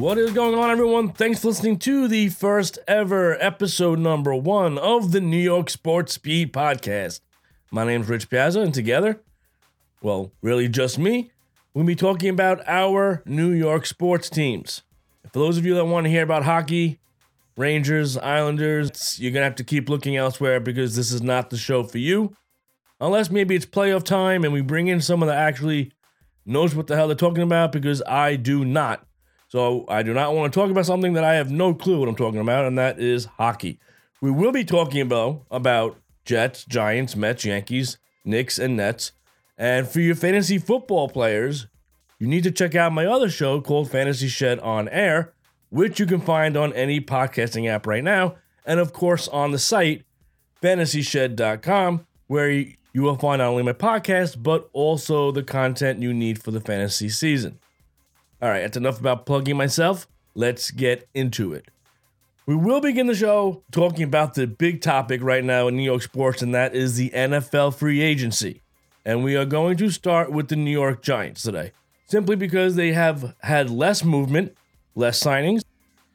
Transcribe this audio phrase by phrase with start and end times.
[0.00, 1.12] What is going on, everyone?
[1.12, 6.16] Thanks for listening to the first ever episode number one of the New York Sports
[6.16, 7.20] Beat Podcast.
[7.70, 9.20] My name's Rich Piazza, and together,
[10.00, 11.32] well, really just me,
[11.74, 14.80] we'll be talking about our New York sports teams.
[15.34, 16.98] For those of you that want to hear about hockey,
[17.58, 21.58] Rangers, Islanders, you're going to have to keep looking elsewhere because this is not the
[21.58, 22.34] show for you.
[23.02, 25.92] Unless maybe it's playoff time and we bring in someone that actually
[26.46, 29.06] knows what the hell they're talking about because I do not.
[29.50, 32.08] So I do not want to talk about something that I have no clue what
[32.08, 33.80] I'm talking about, and that is hockey.
[34.20, 39.10] We will be talking about about Jets, Giants, Mets, Yankees, Knicks, and Nets.
[39.58, 41.66] And for your fantasy football players,
[42.20, 45.32] you need to check out my other show called Fantasy Shed on Air,
[45.68, 49.58] which you can find on any podcasting app right now, and of course on the
[49.58, 50.04] site
[50.62, 56.40] fantasyshed.com, where you will find not only my podcast but also the content you need
[56.40, 57.58] for the fantasy season.
[58.42, 60.08] All right, that's enough about plugging myself.
[60.34, 61.70] Let's get into it.
[62.46, 66.02] We will begin the show talking about the big topic right now in New York
[66.02, 68.62] sports, and that is the NFL free agency.
[69.04, 71.72] And we are going to start with the New York Giants today,
[72.06, 74.56] simply because they have had less movement,
[74.94, 75.62] less signings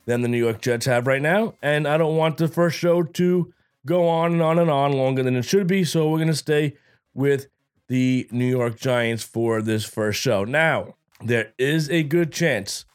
[0.06, 1.54] than the New York Jets have right now.
[1.62, 3.54] And I don't want the first show to
[3.86, 5.84] go on and on and on longer than it should be.
[5.84, 6.76] So we're going to stay
[7.14, 7.48] with
[7.88, 10.44] the New York Giants for this first show.
[10.44, 10.96] Now,
[11.26, 12.86] there is a good chance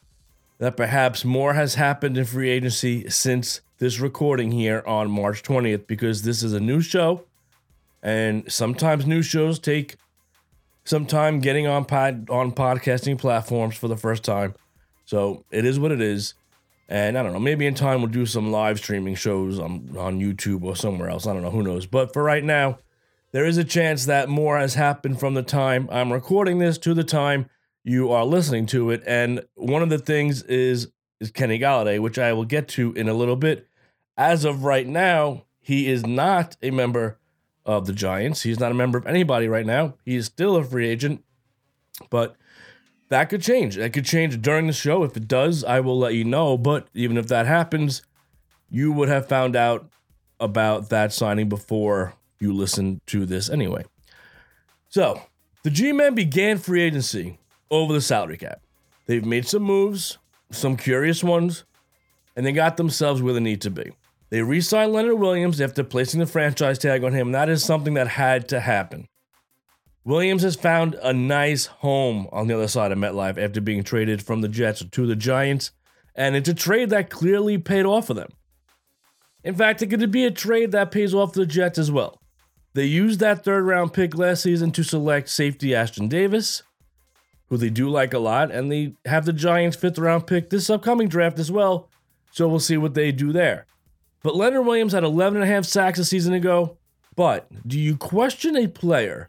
[0.59, 5.87] that perhaps more has happened in free agency since this recording here on March 20th
[5.87, 7.25] because this is a new show
[8.03, 9.97] and sometimes new shows take
[10.85, 14.55] some time getting on pod on podcasting platforms for the first time.
[15.05, 16.35] So it is what it is.
[16.89, 20.21] And I don't know, maybe in time we'll do some live streaming shows on, on
[20.21, 21.27] YouTube or somewhere else.
[21.27, 21.87] I don't know, who knows.
[21.87, 22.79] But for right now,
[23.33, 26.95] there is a chance that more has happened from the time I'm recording this to
[26.95, 27.49] the time
[27.85, 29.03] you are listening to it.
[29.07, 30.89] And one of the things is
[31.21, 33.69] is Kenny Golladay, which I will get to in a little bit.
[34.17, 37.19] As of right now, he is not a member
[37.67, 38.43] of the Giants.
[38.43, 39.95] He's not a member of anybody right now.
[40.05, 41.23] He is still a free agent,
[42.09, 42.37] but
[43.11, 43.77] that could change.
[43.77, 45.03] That could change during the show.
[45.05, 46.57] If it does, I will let you know.
[46.57, 48.03] But even if that happens,
[48.71, 49.91] you would have found out
[50.39, 53.85] about that signing before you listened to this anyway.
[54.89, 55.21] So,
[55.63, 57.40] the G Men began free agency
[57.71, 58.61] over the salary cap.
[59.07, 60.19] They've made some moves,
[60.51, 61.65] some curious ones,
[62.37, 63.93] and they got themselves where they need to be.
[64.31, 67.95] They re signed Leonard Williams after placing the franchise tag on him, that is something
[67.95, 69.09] that had to happen.
[70.05, 74.23] Williams has found a nice home on the other side of MetLife after being traded
[74.23, 75.73] from the Jets to the Giants,
[76.15, 78.31] and it's a trade that clearly paid off for them.
[79.45, 82.21] In fact, it could be a trade that pays off the Jets as well.
[82.75, 86.63] They used that third round pick last season to select safety Ashtyn Davis,
[87.51, 90.71] who they do like a lot, and they have the Giants' fifth round pick this
[90.71, 91.91] upcoming draft as well.
[92.31, 93.67] So we'll see what they do there.
[94.23, 96.79] But Leonard Williams had 11 and a half sacks a season ago.
[97.17, 99.29] But do you question a player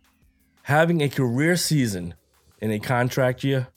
[0.64, 2.14] having a career season
[2.60, 3.68] in a contract year?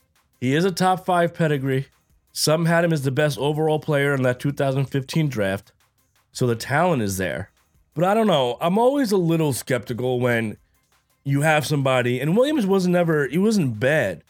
[0.40, 1.86] He is a top five pedigree.
[2.32, 5.72] Some had him as the best overall player in that 2015 draft.
[6.32, 7.50] So the talent is there.
[7.94, 8.58] But I don't know.
[8.60, 10.58] I'm always a little skeptical when
[11.24, 14.22] you have somebody, and Williams wasn't never, he wasn't bad.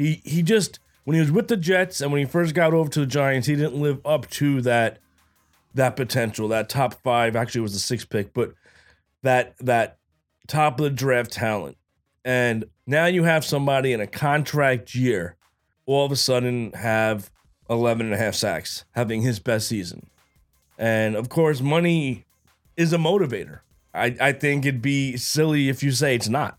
[0.00, 2.88] He he just when he was with the Jets and when he first got over
[2.88, 4.98] to the Giants, he didn't live up to that
[5.74, 6.48] that potential.
[6.48, 8.54] That top five actually was the sixth pick, but
[9.22, 9.98] that that
[10.46, 11.76] top of the draft talent.
[12.24, 15.36] And now you have somebody in a contract year
[15.84, 17.30] all of a sudden have
[17.68, 20.08] 11 and a half sacks, having his best season.
[20.78, 22.24] And of course, money
[22.76, 23.60] is a motivator.
[23.92, 26.58] I, I think it'd be silly if you say it's not.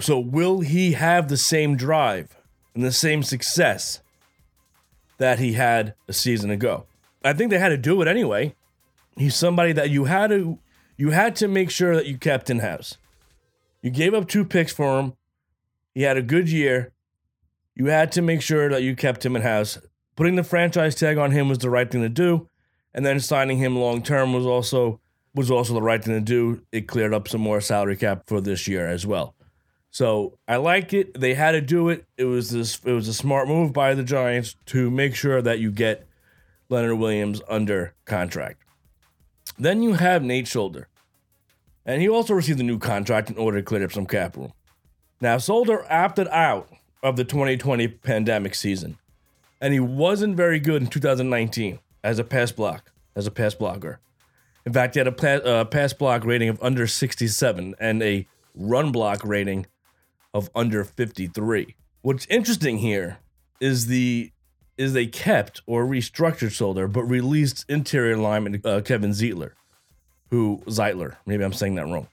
[0.00, 2.36] So, will he have the same drive
[2.74, 4.00] and the same success
[5.18, 6.86] that he had a season ago.
[7.24, 8.54] I think they had to do it anyway.
[9.16, 10.58] He's somebody that you had to
[10.96, 12.98] you had to make sure that you kept in house.
[13.82, 15.14] You gave up two picks for him.
[15.92, 16.92] He had a good year.
[17.74, 19.78] You had to make sure that you kept him in house.
[20.16, 22.48] Putting the franchise tag on him was the right thing to do,
[22.94, 25.00] and then signing him long term was also
[25.34, 26.62] was also the right thing to do.
[26.70, 29.34] It cleared up some more salary cap for this year as well.
[29.94, 31.20] So I like it.
[31.20, 32.04] They had to do it.
[32.16, 32.80] It was this.
[32.84, 36.04] It was a smart move by the Giants to make sure that you get
[36.68, 38.60] Leonard Williams under contract.
[39.56, 40.88] Then you have Nate Solder,
[41.86, 44.52] and he also received a new contract in order to clear up some cap room.
[45.20, 46.68] Now Solder opted out
[47.00, 48.98] of the 2020 pandemic season,
[49.60, 54.00] and he wasn't very good in 2019 as a pass block as a pass blocker.
[54.66, 58.26] In fact, he had a uh, pass block rating of under 67 and a
[58.56, 59.66] run block rating
[60.34, 61.76] of under 53.
[62.02, 63.18] What's interesting here
[63.60, 64.32] is the
[64.76, 69.52] is they kept or restructured Solder, but released interior lineman uh, Kevin Zeitler,
[70.30, 72.08] who Zeitler, maybe I'm saying that wrong,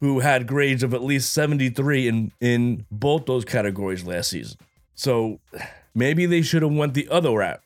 [0.00, 4.58] who had grades of at least 73 in in both those categories last season.
[4.94, 5.40] So
[5.94, 7.60] maybe they should have went the other route.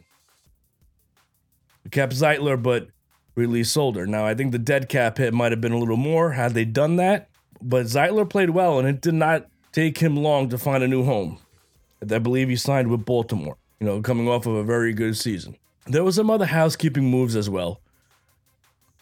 [1.91, 2.89] Kept Zeitler, but
[3.35, 4.07] released Solder.
[4.07, 6.65] Now I think the dead cap hit might have been a little more had they
[6.65, 7.30] done that,
[7.63, 11.05] but Zeitler played well, and it did not take him long to find a new
[11.05, 11.39] home.
[12.03, 15.57] I believe he signed with Baltimore you know, coming off of a very good season.
[15.87, 17.81] There was some other housekeeping moves as well.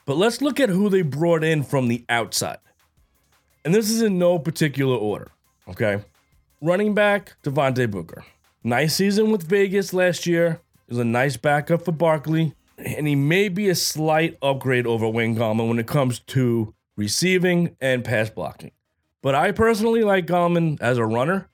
[0.07, 2.59] But let's look at who they brought in from the outside.
[3.65, 5.31] And this is in no particular order,
[5.69, 6.03] okay?
[6.63, 8.25] Running back, Devontae Booker.
[8.65, 10.61] Nice season with Vegas last year.
[10.89, 12.55] Was a nice backup for Barkley.
[12.79, 17.77] And he may be a slight upgrade over Wayne Gallman when it comes to receiving
[17.81, 18.73] and pass blocking.
[19.23, 21.49] But I personally like Gallman as a runner.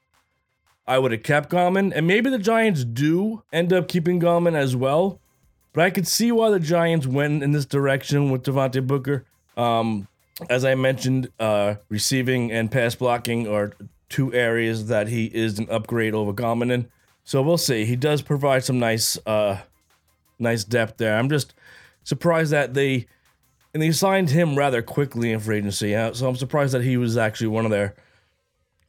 [0.86, 4.74] I would have kept Gallman, and maybe the Giants do end up keeping Gallman as
[4.74, 5.20] well.
[5.72, 9.24] But I could see why the Giants went in this direction with Devontae Booker.
[9.56, 10.08] Um,
[10.48, 13.72] as I mentioned, uh, receiving and pass blocking are
[14.08, 16.88] two areas that he is an upgrade over Gallman in.
[17.24, 17.84] So we'll see.
[17.84, 19.60] He does provide some nice, uh,
[20.38, 21.16] nice depth there.
[21.18, 21.54] I'm just
[22.02, 23.06] surprised that they
[23.74, 25.92] and they signed him rather quickly in free agency.
[26.14, 27.94] So I'm surprised that he was actually one of their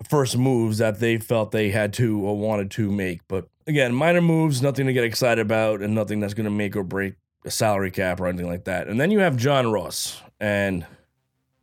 [0.07, 3.27] first moves that they felt they had to or wanted to make.
[3.27, 6.75] But again, minor moves, nothing to get excited about, and nothing that's going to make
[6.75, 8.87] or break a salary cap or anything like that.
[8.87, 10.21] And then you have John Ross.
[10.39, 10.85] And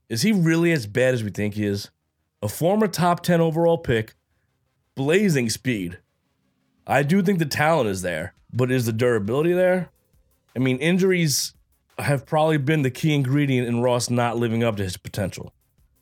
[0.08, 1.90] is he really as bad as we think he is?
[2.42, 4.14] A former top 10 overall pick,
[4.96, 5.98] blazing speed.
[6.86, 9.90] I do think the talent is there, but is the durability there?
[10.56, 11.54] I mean, injuries
[12.02, 15.52] have probably been the key ingredient in Ross not living up to his potential.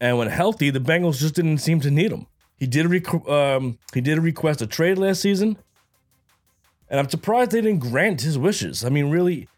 [0.01, 2.27] And when healthy, the Bengals just didn't seem to need him.
[2.57, 2.87] He did
[3.29, 5.57] um, he did request a trade last season,
[6.89, 8.85] and I'm surprised they didn't grant his wishes.
[8.85, 9.49] I mean, really,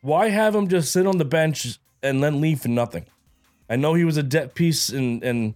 [0.00, 3.06] why have him just sit on the bench and then leave for nothing?
[3.70, 5.54] I know he was a debt piece and and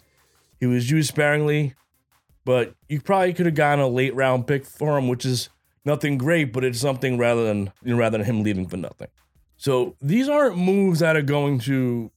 [0.60, 1.74] he was used sparingly,
[2.44, 5.48] but you probably could have gotten a late round pick for him, which is
[5.84, 9.08] nothing great, but it's something rather than you know, rather than him leaving for nothing.
[9.58, 12.10] So these aren't moves that are going to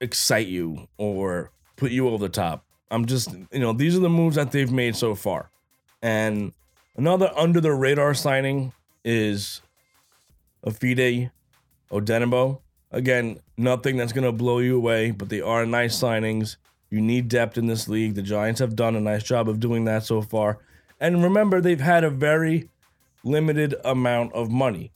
[0.00, 2.64] excite you or put you over the top.
[2.90, 5.50] I'm just, you know, these are the moves that they've made so far.
[6.02, 6.52] And
[6.96, 8.72] another under the radar signing
[9.04, 9.62] is
[10.64, 11.30] Ifeadi
[11.90, 12.60] Odenigbo.
[12.92, 16.56] Again, nothing that's going to blow you away, but they are nice signings.
[16.90, 18.14] You need depth in this league.
[18.14, 20.58] The Giants have done a nice job of doing that so far.
[21.00, 22.68] And remember, they've had a very
[23.24, 24.92] limited amount of money.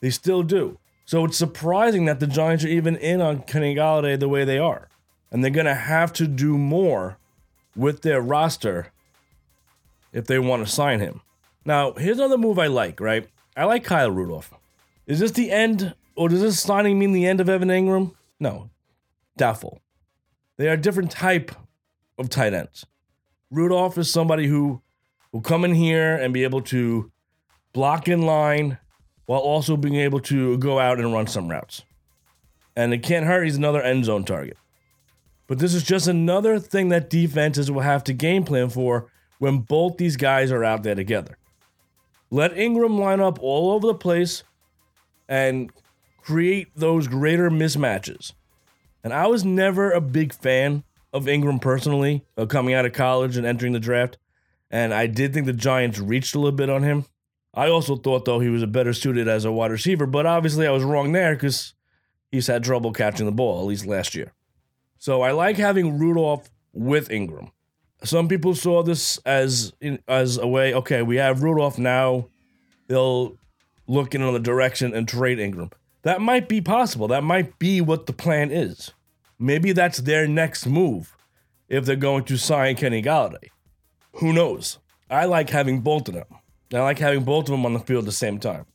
[0.00, 0.78] They still do.
[1.10, 4.58] So it's surprising that the Giants are even in on Kenny Golladay the way they
[4.58, 4.86] are.
[5.32, 7.18] And they're going to have to do more
[7.74, 8.92] with their roster
[10.12, 11.22] if they want to sign him.
[11.64, 13.26] Now, here's another move I like, right?
[13.56, 14.54] I like Kyle Rudolph.
[15.08, 18.14] Is this the end, or does this signing mean the end of Evan Engram?
[18.38, 18.70] No,
[19.36, 19.80] doubtful.
[20.58, 21.50] They are a different type
[22.20, 22.86] of tight ends.
[23.50, 24.80] Rudolph is somebody who
[25.32, 27.10] will come in here and be able to
[27.72, 28.78] block in line,
[29.30, 31.84] while also being able to go out and run some routes.
[32.74, 34.56] And it can't hurt, he's another end zone target.
[35.46, 39.06] But this is just another thing that defenses will have to game plan for
[39.38, 41.38] when both these guys are out there together.
[42.32, 44.42] Let Engram line up all over the place
[45.28, 45.70] and
[46.20, 48.32] create those greater mismatches.
[49.04, 50.82] And I was never a big fan
[51.12, 54.18] of Engram personally, coming out of college and entering the draft.
[54.72, 57.04] And I did think the Giants reached a little bit on him.
[57.52, 60.66] I also thought though he was a better suited as a wide receiver, but obviously
[60.66, 61.74] I was wrong there because
[62.30, 64.32] he's had trouble catching the ball at least last year.
[64.98, 67.50] So I like having Rudolph with Engram.
[68.04, 69.72] Some people saw this as
[70.08, 70.72] as a way.
[70.74, 72.28] Okay, we have Rudolph now.
[72.86, 73.36] They'll
[73.86, 75.72] look in another direction and trade Engram.
[76.02, 77.08] That might be possible.
[77.08, 78.92] That might be what the plan is.
[79.38, 81.16] Maybe that's their next move
[81.68, 83.48] if they're going to sign Kenny Golladay.
[84.16, 84.78] Who knows?
[85.10, 86.26] I like having both of them.
[86.72, 88.66] I like having both of them on the field at the same time.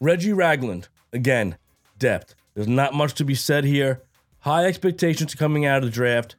[0.00, 1.56] Reggie Ragland, again,
[1.98, 2.34] depth.
[2.54, 4.02] There's not much to be said here.
[4.40, 6.36] High expectations coming out of the draft.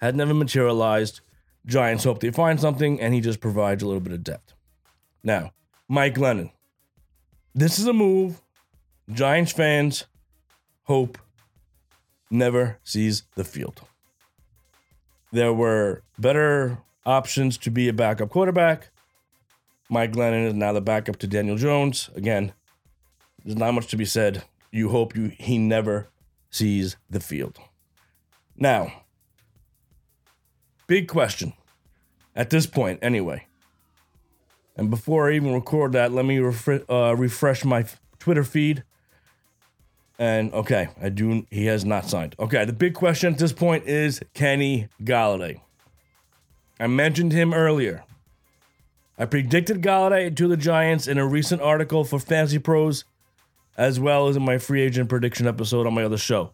[0.00, 1.20] Had never materialized.
[1.66, 4.54] Giants hope they find something, and he just provides a little bit of depth.
[5.22, 5.52] Now,
[5.88, 6.52] Mike Glennon.
[7.54, 8.40] This is a move
[9.12, 10.06] Giants fans
[10.84, 11.18] hope
[12.30, 13.80] never sees the field.
[15.32, 18.90] There were better options to be a backup quarterback.
[19.90, 22.10] Mike Glennon is now the backup to Daniel Jones.
[22.14, 22.52] Again,
[23.44, 24.44] there's not much to be said.
[24.70, 26.08] You hope you he never
[26.48, 27.58] sees the field.
[28.56, 29.02] Now,
[30.86, 31.54] big question
[32.36, 33.46] at this point, anyway.
[34.76, 37.84] And before I even record that, let me refre- uh, refresh my
[38.20, 38.84] Twitter feed.
[40.20, 41.46] And okay, I do.
[41.50, 42.36] He has not signed.
[42.38, 45.60] Okay, the big question at this point is Kenny Golladay.
[46.78, 48.04] I mentioned him earlier.
[49.20, 53.04] I predicted Golladay to the Giants in a recent article for Fantasy Pros,
[53.76, 56.52] as well as in my free agent prediction episode on my other show.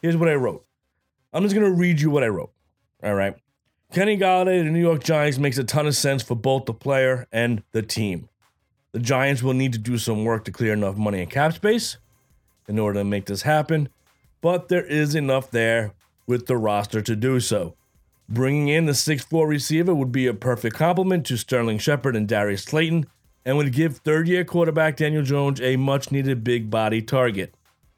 [0.00, 0.64] Here's what I wrote.
[1.32, 2.52] I'm just gonna read you what I wrote.
[3.02, 3.34] All right.
[3.92, 7.26] Kenny Golladay, the New York Giants, makes a ton of sense for both the player
[7.32, 8.28] and the team.
[8.92, 11.96] The Giants will need to do some work to clear enough money in cap space
[12.68, 13.88] in order to make this happen,
[14.40, 15.92] but there is enough there
[16.24, 17.74] with the roster to do so.
[18.28, 22.64] Bringing in the 6'4 receiver would be a perfect complement to Sterling Shepard and Darius
[22.64, 23.06] Slayton
[23.44, 27.54] and would give third year quarterback Daniel Jones a much needed big body target.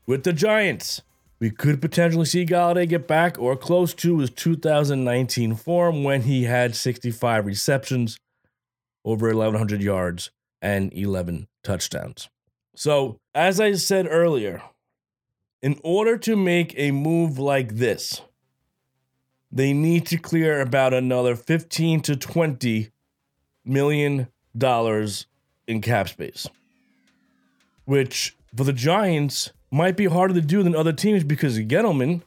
[0.07, 1.01] With the Giants,
[1.41, 6.45] we could potentially see Golladay get back or close to his 2019 form when he
[6.45, 8.19] had 65 receptions,
[9.05, 10.31] over 1,100 yards,
[10.61, 12.29] and 11 touchdowns.
[12.75, 14.63] So, as I said earlier,
[15.63, 18.21] in order to make a move like this,
[19.51, 22.91] they need to clear about another 15 to 20
[23.65, 25.27] million dollars
[25.67, 26.47] in cap space.
[27.85, 32.23] Which for the Giants might be harder to do than other teams because Gettleman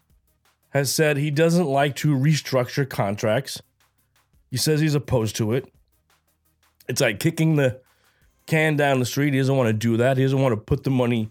[0.70, 3.62] has said he doesn't like to restructure contracts.
[4.50, 5.72] He says he's opposed to it.
[6.88, 7.82] It's like kicking the
[8.48, 9.34] can down the street.
[9.34, 10.18] He doesn't want to do that.
[10.18, 11.30] He doesn't want to put the money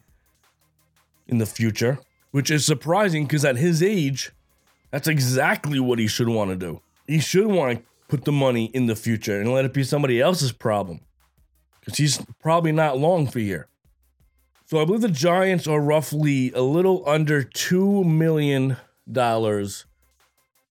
[1.28, 1.99] in the future,
[2.30, 4.32] which is surprising because at his age,
[4.90, 6.80] that's exactly what he should want to do.
[7.06, 10.20] He should want to put the money in the future and let it be somebody
[10.20, 11.00] else's problem
[11.80, 13.68] because he's probably not long for here.
[14.66, 18.76] So I believe the Giants are roughly a little under $2 million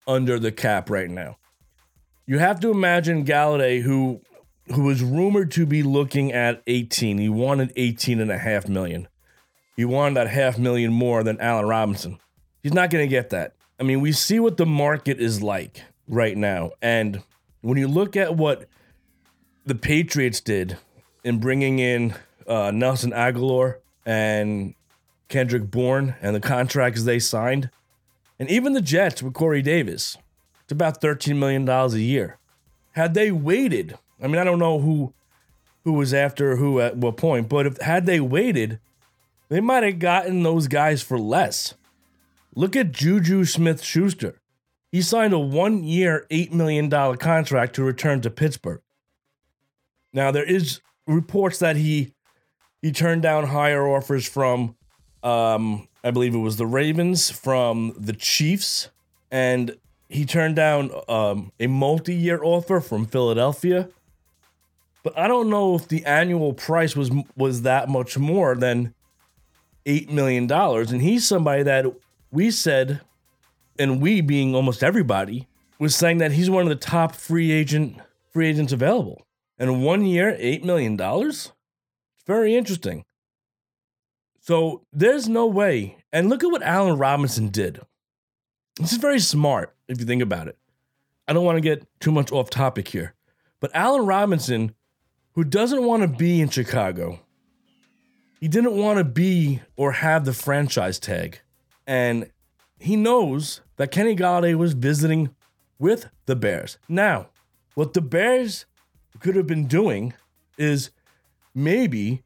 [0.08, 1.38] under the cap right now.
[2.26, 4.22] You have to imagine Golladay, who
[4.74, 7.18] who was rumored to be looking at 18.
[7.18, 9.08] He wanted 18 and a half million.
[9.76, 12.20] He wanted that half million more than Allen Robinson.
[12.62, 13.56] He's not going to get that.
[13.80, 16.72] I mean, we see what the market is like right now.
[16.82, 17.24] And
[17.62, 18.66] when you look at what
[19.66, 20.78] the Patriots did
[21.24, 22.16] in bringing in
[22.48, 24.74] uh, Nelson Agholor and
[25.30, 27.70] Kendrick Bourne and the contracts they signed,
[28.38, 30.18] and even the Jets with Corey Davis,
[30.64, 32.38] it's about $13 million a year.
[32.94, 35.14] Had they waited, I mean, I don't know who
[35.86, 38.80] who was after who at what point, but if had they waited,
[39.48, 41.74] they might have gotten those guys for less.
[42.60, 44.42] Look at Juju Smith Schuster.
[44.92, 48.82] He signed a one year, $8 million contract to return to Pittsburgh.
[50.12, 52.14] Now, there is reports that he
[52.82, 54.76] he turned down higher offers from,
[55.24, 58.90] um, I believe it was the Ravens, from the Chiefs,
[59.32, 59.78] and
[60.10, 63.88] he turned down um, a multi year offer from Philadelphia.
[65.02, 68.94] But I don't know if the annual price was was that much more than
[69.86, 70.92] eight million dollars.
[70.92, 71.86] And he's somebody that
[72.32, 73.02] we said,
[73.78, 75.48] and we being almost everybody,
[75.80, 78.00] was saying that he's one of the top free agent
[78.32, 79.26] free agents available.
[79.58, 81.52] And one year, eight million dollars?
[82.16, 83.06] It's very interesting.
[84.40, 85.98] So there's no way.
[86.12, 87.82] And look at what Allen Robinson did.
[88.78, 90.58] This is very smart if you think about it.
[91.28, 93.14] I don't want to get too much off topic here.
[93.60, 94.74] But Allen Robinson,
[95.34, 97.20] who doesn't want to be in Chicago,
[98.40, 101.42] he didn't want to be or have the franchise tag.
[101.90, 102.30] And
[102.78, 105.34] he knows that Kenny Golladay was visiting
[105.80, 106.78] with the Bears.
[106.88, 107.30] Now,
[107.74, 108.68] what the Bears
[109.20, 110.14] could have been doing
[110.56, 110.92] is
[111.56, 112.22] maybe,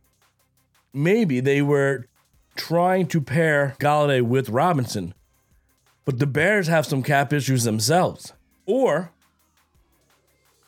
[0.94, 2.10] maybe they were
[2.58, 5.14] trying to pair Golladay with Robinson,
[6.04, 8.34] but the Bears have some cap issues themselves.
[8.66, 9.14] Or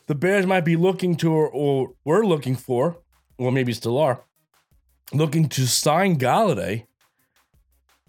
[0.08, 3.00] the Bears might be looking to, or, or were looking for,
[3.38, 4.24] or maybe still are,
[5.12, 6.86] looking to sign Golladay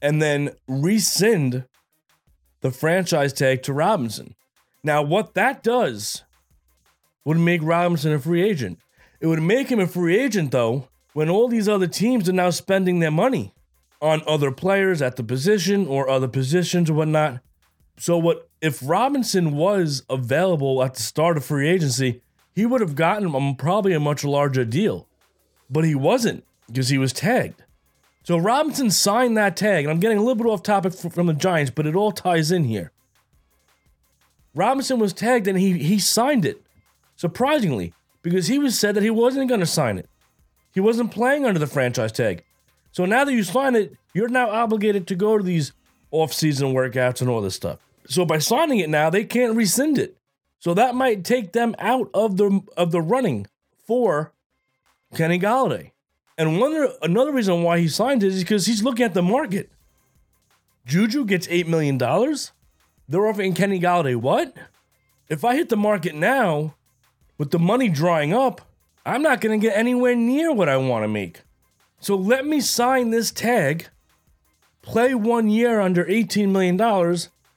[0.00, 1.64] and then rescind
[2.60, 4.34] the franchise tag to Robinson.
[4.82, 6.22] Now, what that does
[7.24, 8.78] would make Robinson a free agent.
[9.20, 12.50] It would make him a free agent, though, when all these other teams are now
[12.50, 13.52] spending their money
[14.00, 17.40] on other players at the position or other positions or whatnot.
[17.98, 22.22] So, what if Robinson was available at the start of free agency?
[22.54, 25.08] He would have gotten probably a much larger deal,
[25.68, 27.62] but he wasn't because he was tagged.
[28.26, 31.32] So Robinson signed that tag, and I'm getting a little bit off topic from the
[31.32, 32.90] Giants, but it all ties in here.
[34.52, 36.60] Robinson was tagged and he he signed it,
[37.14, 40.08] surprisingly, because he was said that he wasn't going to sign it.
[40.74, 42.42] He wasn't playing under the franchise tag.
[42.90, 45.72] So now that you sign it, you're now obligated to go to these
[46.10, 47.78] off-season workouts and all this stuff.
[48.08, 50.16] So by signing it now, they can't rescind it.
[50.58, 53.46] So that might take them out of the of the running
[53.86, 54.32] for
[55.14, 55.92] Kenny Golladay.
[56.38, 59.70] And one another reason why he signed it is because he's looking at the market.
[60.84, 61.98] Juju gets $8 million.
[63.08, 64.54] They're offering Kenny Golladay what?
[65.28, 66.74] If I hit the market now,
[67.38, 68.60] with the money drying up,
[69.04, 71.42] I'm not going to get anywhere near what I want to make.
[72.00, 73.88] So let me sign this tag,
[74.82, 76.78] play one year under $18 million,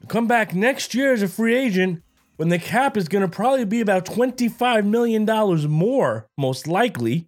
[0.08, 2.02] come back next year as a free agent
[2.38, 5.26] when the cap is going to probably be about $25 million
[5.70, 7.28] more, most likely,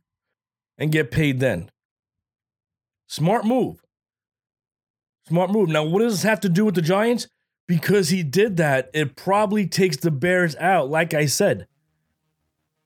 [0.82, 1.70] and get paid then.
[3.08, 3.84] Smart move.
[5.28, 5.70] Smart move.
[5.70, 7.28] Now, what does this have to do with the Giants?
[7.68, 11.68] Because he did that, it probably takes the Bears out, like I said.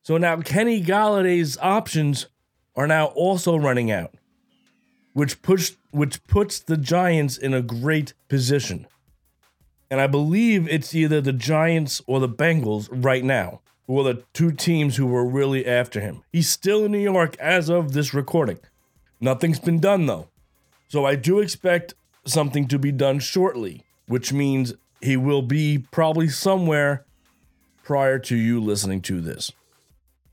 [0.04, 2.28] So now Kenny Golladay's options
[2.76, 4.14] are now also running out,
[5.14, 8.88] which push which puts the Giants in a great position.
[9.90, 14.24] And I believe it's either the Giants or the Bengals right now, who are the
[14.34, 16.24] two teams who were really after him.
[16.32, 18.60] He's still in New York as of this recording.
[19.20, 20.30] Nothing's been done though.
[20.88, 21.94] So I do expect
[22.26, 27.06] something to be done shortly, which means he will be probably somewhere
[27.84, 29.52] prior to you listening to this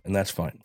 [0.04, 0.62] and that's fine.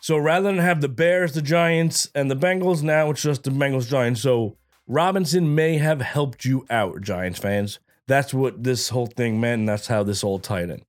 [0.00, 3.50] So rather than have the Bears, the Giants, and the Bengals, now it's just the
[3.50, 4.20] Bengals Giants.
[4.20, 7.78] So Robinson may have helped you out, Giants fans.
[8.08, 10.82] That's what this whole thing meant, and that's how this all tied in.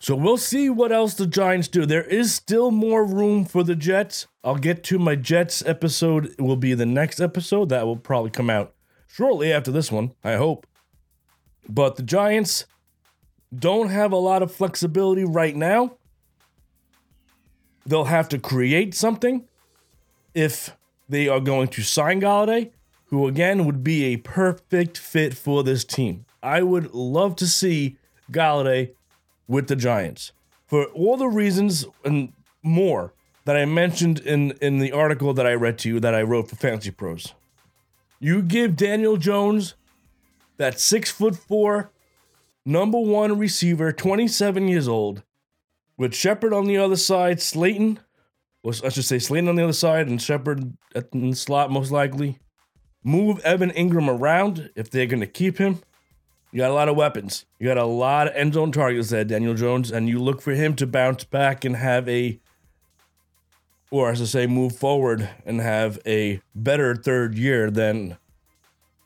[0.00, 1.86] So we'll see what else the Giants do.
[1.86, 4.26] There is still more room for the Jets.
[4.42, 6.26] I'll get to my Jets episode.
[6.26, 7.68] It will be the next episode.
[7.68, 8.74] That will probably come out
[9.06, 10.66] shortly after this one, I hope.
[11.68, 12.66] But the Giants
[13.56, 15.98] don't have a lot of flexibility right now
[17.86, 19.44] they'll have to create something
[20.34, 20.76] if
[21.08, 22.70] they are going to sign Golladay,
[23.06, 26.24] who again would be a perfect fit for this team.
[26.42, 27.98] I would love to see
[28.30, 28.92] Golladay
[29.50, 30.32] with the Giants
[30.64, 32.32] for all the reasons and
[32.62, 33.12] more
[33.44, 36.48] that I mentioned in, in the article that I read to you that I wrote
[36.48, 37.34] for Fantasy Pros.
[38.20, 39.74] You give Daniel Jones
[40.56, 41.90] that six foot four,
[42.64, 45.24] number one receiver, 27 years old,
[45.96, 47.98] with Shepard on the other side, Slayton,
[48.62, 51.90] or I should say Slayton on the other side, and Shepard at the slot most
[51.90, 52.38] likely.
[53.02, 55.80] Move Evan Engram around if they're going to keep him.
[56.52, 57.46] You got a lot of weapons.
[57.58, 60.52] You got a lot of end zone targets there, Daniel Jones, and you look for
[60.52, 62.40] him to bounce back and have a,
[63.90, 68.16] or as I say, move forward and have a better third year than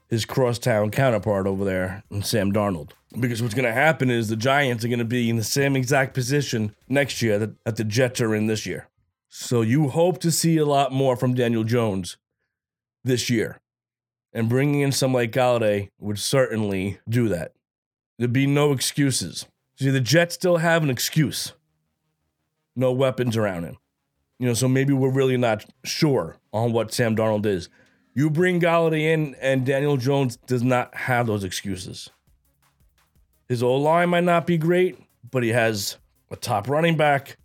[0.08, 2.92] his crosstown counterpart over there, Sam Darnold.
[3.18, 5.76] Because what's going to happen is the Giants are going to be in the same
[5.76, 8.88] exact position next year that, that the Jets are in this year.
[9.28, 12.16] So you hope to see a lot more from Daniel Jones
[13.02, 13.60] this year.
[14.34, 17.52] And bringing in some like Golladay would certainly do that.
[18.18, 19.46] There'd be no excuses.
[19.76, 21.52] See, the Jets still have an excuse.
[22.74, 23.78] No weapons around him.
[24.38, 27.68] You know, so maybe we're really not sure on what Sam Darnold is.
[28.14, 32.10] You bring Golladay in, and Daniel Jones does not have those excuses.
[33.48, 34.98] His O line might not be great,
[35.30, 35.96] but he has
[36.30, 37.36] a top running back,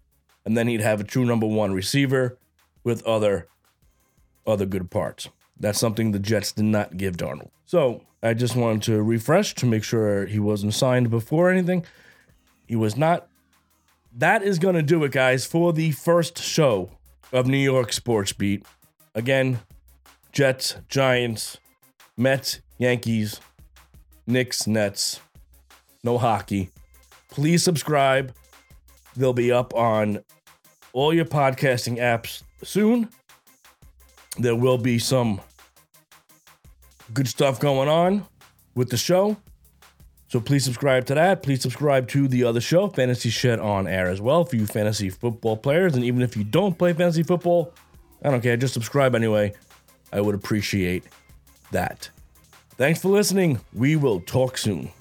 [0.46, 2.38] and then he'd have a true number one receiver
[2.84, 3.48] with other
[4.48, 5.30] other good parts.
[5.60, 7.50] That's something the Jets did not give Darnold.
[7.66, 11.86] So I just wanted to refresh to make sure he wasn't signed before anything.
[12.68, 13.28] He was not.
[14.16, 16.92] That is going to do it, guys, for the first show
[17.32, 18.66] of New York Sports Beat.
[19.14, 19.60] Again,
[20.32, 21.58] Jets, Giants,
[22.18, 23.40] Mets, Yankees,
[24.26, 25.20] Knicks, Nets,
[26.04, 26.70] no hockey.
[27.30, 28.34] Please subscribe.
[29.16, 30.24] They'll be up on
[30.94, 33.10] all your podcasting apps soon.
[34.38, 35.42] There will be some
[37.14, 38.26] good stuff going on
[38.76, 39.38] with the show.
[40.28, 41.42] So please subscribe to that.
[41.42, 45.10] Please subscribe to the other show, Fantasy Shed on Air, as well, for you fantasy
[45.10, 45.96] football players.
[45.96, 47.74] And even if you don't play fantasy football,
[48.24, 48.56] I don't care.
[48.56, 49.54] Just subscribe anyway.
[50.14, 51.04] I would appreciate
[51.72, 52.10] that.
[52.72, 53.60] Thanks for listening.
[53.74, 54.92] We will talk soon.